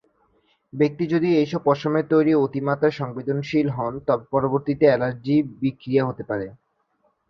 [0.73, 6.47] ব্যক্তি যদি এসব পশমের প্রতি অতিমাত্রায় সংবেদনশীল হন তবে পরবর্তীতে এলার্জি বিক্রিয়া হতে পারে।